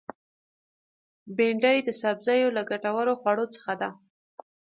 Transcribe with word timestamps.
بېنډۍ 1.35 1.77
د 1.83 1.89
سبزیو 2.01 2.55
له 2.57 2.61
ګټورو 2.71 3.13
خوړو 3.21 3.45
څخه 3.55 3.73
ده 3.81 3.89